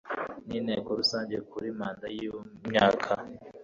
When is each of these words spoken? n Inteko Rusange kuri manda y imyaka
n 0.47 0.49
Inteko 0.59 0.89
Rusange 0.99 1.35
kuri 1.51 1.67
manda 1.77 2.05
y 2.15 2.19
imyaka 2.65 3.11